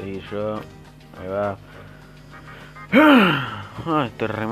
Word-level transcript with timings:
seguir 0.00 0.22
yo. 0.30 0.56
Ahí 1.18 1.28
va. 1.28 1.56
Ah, 2.92 4.08
re. 4.18 4.46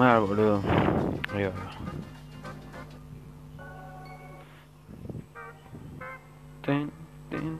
Ten, 6.63 6.91
ten. 7.31 7.59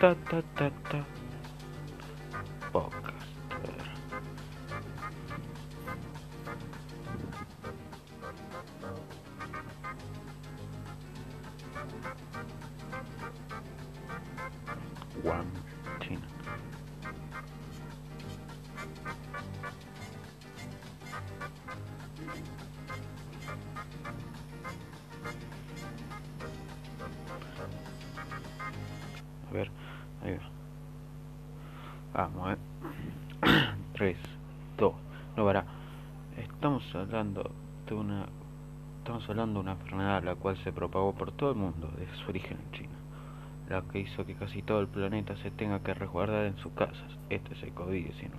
Ta, 0.00 0.14
ta, 0.14 0.42
ta, 0.54 0.70
ta. 0.90 1.04
One 15.22 15.50
China. 16.00 16.20
A 29.48 29.52
ver, 29.52 29.70
ahí 30.22 30.34
va. 30.34 30.56
Vamos, 32.14 32.52
eh. 32.52 32.56
3, 33.94 34.16
2, 34.76 34.94
no 35.36 35.44
para. 35.44 35.64
Estamos 36.36 36.82
hablando 36.94 37.50
de 37.86 37.94
una. 37.94 38.26
Estamos 38.98 39.28
hablando 39.28 39.60
de 39.60 39.64
una 39.64 39.72
enfermedad 39.72 40.24
la 40.24 40.34
cual 40.34 40.56
se 40.64 40.72
propagó 40.72 41.14
por 41.14 41.32
todo 41.32 41.50
el 41.50 41.56
mundo 41.56 41.88
desde 41.96 42.14
su 42.16 42.28
origen 42.28 42.58
en 42.58 42.72
China, 42.72 42.94
la 43.68 43.82
que 43.82 44.00
hizo 44.00 44.24
que 44.24 44.34
casi 44.34 44.62
todo 44.62 44.80
el 44.80 44.88
planeta 44.88 45.36
se 45.36 45.50
tenga 45.50 45.80
que 45.80 45.94
resguardar 45.94 46.46
en 46.46 46.56
sus 46.58 46.72
casas. 46.72 47.18
Este 47.30 47.54
es 47.54 47.62
el 47.62 47.74
COVID-19. 47.74 48.30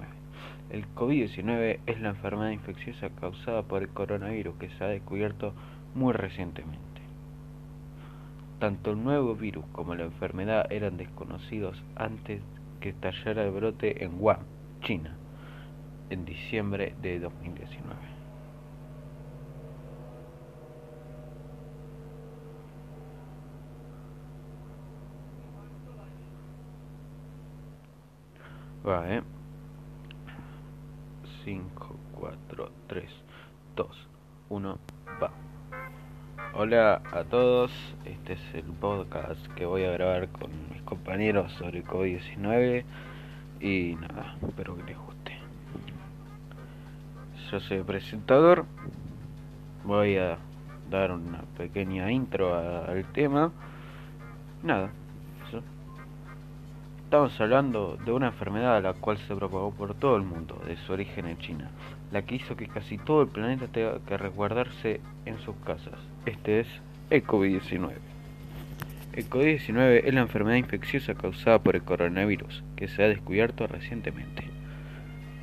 El 0.70 0.86
COVID-19 0.96 1.80
es 1.86 2.02
la 2.02 2.10
enfermedad 2.10 2.52
infecciosa 2.52 3.10
causada 3.10 3.64
por 3.64 3.82
el 3.82 3.90
coronavirus 3.90 4.56
que 4.58 4.70
se 4.70 4.84
ha 4.84 4.88
descubierto 4.88 5.54
muy 5.96 6.14
recientemente. 6.14 7.02
Tanto 8.60 8.92
el 8.92 9.04
nuevo 9.04 9.36
virus 9.36 9.66
como 9.72 9.96
la 9.96 10.06
enfermedad 10.06 10.72
eran 10.72 10.98
desconocidos 10.98 11.82
antes 11.96 12.42
que 12.82 12.90
estallara 12.90 13.44
el 13.44 13.52
brote 13.52 14.04
en 14.04 14.20
Wuhan, 14.20 14.40
China, 14.82 15.16
en 16.10 16.26
diciembre 16.26 16.96
de 17.02 17.20
2019. 17.20 18.17
Va, 28.88 29.04
eh. 29.14 29.22
5, 31.44 31.96
4, 32.14 32.72
3, 32.88 33.06
2, 33.76 34.08
1, 34.48 34.80
va. 35.22 35.32
Hola 36.54 37.02
a 37.12 37.26
todos, 37.26 37.70
este 38.06 38.34
es 38.34 38.40
el 38.54 38.64
podcast 38.64 39.46
que 39.56 39.66
voy 39.66 39.84
a 39.84 39.92
grabar 39.92 40.30
con 40.30 40.52
mis 40.72 40.82
compañeros 40.84 41.52
sobre 41.52 41.84
COVID-19 41.84 42.86
y 43.60 43.98
nada, 44.00 44.38
espero 44.48 44.78
que 44.78 44.84
les 44.84 44.98
guste. 44.98 45.38
Yo 47.52 47.60
soy 47.60 47.80
el 47.80 47.84
presentador, 47.84 48.64
voy 49.84 50.16
a 50.16 50.38
dar 50.90 51.12
una 51.12 51.42
pequeña 51.58 52.10
intro 52.10 52.56
al 52.56 53.04
tema. 53.12 53.52
Nada. 54.64 54.92
Estamos 57.08 57.40
hablando 57.40 57.98
de 58.06 58.12
una 58.12 58.28
enfermedad 58.28 58.84
la 58.84 58.92
cual 58.92 59.18
se 59.18 59.34
propagó 59.34 59.72
por 59.72 59.94
todo 59.94 60.18
el 60.18 60.24
mundo, 60.24 60.62
de 60.68 60.76
su 60.76 60.92
origen 60.92 61.26
en 61.26 61.38
China, 61.38 61.72
la 62.12 62.24
que 62.24 62.36
hizo 62.36 62.58
que 62.58 62.68
casi 62.68 62.98
todo 62.98 63.22
el 63.22 63.30
planeta 63.30 63.68
tenga 63.68 64.00
que 64.06 64.18
resguardarse 64.18 65.00
en 65.26 65.40
sus 65.40 65.56
casas. 65.66 65.94
Este 66.26 66.60
es 66.60 66.68
el 67.10 67.24
COVID-19. 67.26 67.94
El 69.14 69.30
COVID-19 69.30 70.02
es 70.04 70.14
la 70.14 70.20
enfermedad 70.20 70.58
infecciosa 70.58 71.14
causada 71.14 71.60
por 71.60 71.78
el 71.78 71.84
coronavirus, 71.84 72.66
que 72.76 72.90
se 72.90 73.02
ha 73.02 73.08
descubierto 73.08 73.68
recientemente. 73.68 74.44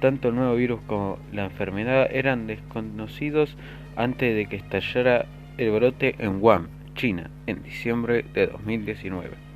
Tanto 0.00 0.28
el 0.28 0.34
nuevo 0.34 0.56
virus 0.56 0.83
como 0.87 1.19
la 1.33 1.47
enfermedad 1.47 2.09
eran 2.11 2.47
desconocidos 2.47 3.56
antes 3.97 4.37
de 4.37 4.44
que 4.50 4.56
estallara 4.56 5.25
el 5.56 5.71
brote 5.71 6.15
en 6.19 6.43
Wuhan, 6.43 6.69
China, 6.94 7.31
en 7.47 7.62
diciembre 7.62 8.22
de 8.34 8.49
2019. 8.49 9.53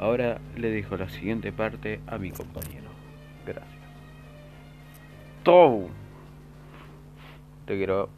Ahora 0.00 0.40
le 0.56 0.70
dejo 0.70 0.96
la 0.96 1.10
siguiente 1.10 1.52
parte 1.52 2.00
a 2.06 2.16
mi 2.16 2.30
compañero. 2.30 2.88
Gracias. 3.44 3.68
Tou. 5.42 5.90
Te 7.66 7.76
quiero. 7.76 8.08